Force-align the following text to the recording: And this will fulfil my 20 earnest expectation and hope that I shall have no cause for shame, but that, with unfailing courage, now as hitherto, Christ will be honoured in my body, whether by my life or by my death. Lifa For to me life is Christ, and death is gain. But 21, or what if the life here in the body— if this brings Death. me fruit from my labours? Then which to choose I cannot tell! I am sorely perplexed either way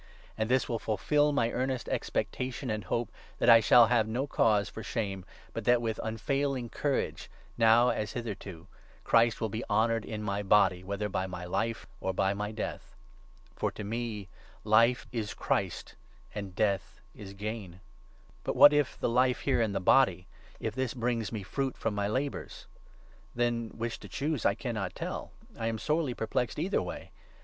And 0.35 0.49
this 0.49 0.67
will 0.67 0.79
fulfil 0.79 1.31
my 1.31 1.49
20 1.49 1.63
earnest 1.63 1.87
expectation 1.87 2.71
and 2.71 2.85
hope 2.85 3.11
that 3.37 3.51
I 3.51 3.59
shall 3.59 3.85
have 3.85 4.07
no 4.07 4.25
cause 4.25 4.67
for 4.67 4.81
shame, 4.81 5.23
but 5.53 5.63
that, 5.65 5.79
with 5.79 5.99
unfailing 6.03 6.69
courage, 6.69 7.29
now 7.55 7.89
as 7.89 8.13
hitherto, 8.13 8.65
Christ 9.03 9.39
will 9.39 9.49
be 9.49 9.63
honoured 9.69 10.03
in 10.03 10.23
my 10.23 10.41
body, 10.41 10.83
whether 10.83 11.07
by 11.07 11.27
my 11.27 11.45
life 11.45 11.85
or 11.99 12.15
by 12.15 12.33
my 12.33 12.51
death. 12.51 12.95
Lifa 13.53 13.59
For 13.59 13.71
to 13.73 13.83
me 13.83 14.27
life 14.63 15.05
is 15.11 15.35
Christ, 15.35 15.93
and 16.33 16.55
death 16.55 16.99
is 17.13 17.33
gain. 17.33 17.79
But 18.43 18.53
21, 18.53 18.55
or 18.55 18.57
what 18.59 18.73
if 18.73 18.99
the 18.99 19.07
life 19.07 19.41
here 19.41 19.61
in 19.61 19.73
the 19.73 19.79
body— 19.79 20.25
if 20.59 20.73
this 20.73 20.95
brings 20.95 21.27
Death. 21.27 21.33
me 21.33 21.43
fruit 21.43 21.77
from 21.77 21.93
my 21.93 22.07
labours? 22.07 22.65
Then 23.35 23.69
which 23.77 23.99
to 23.99 24.09
choose 24.09 24.47
I 24.47 24.55
cannot 24.55 24.95
tell! 24.95 25.29
I 25.59 25.67
am 25.67 25.77
sorely 25.77 26.15
perplexed 26.15 26.57
either 26.57 26.81
way 26.81 27.11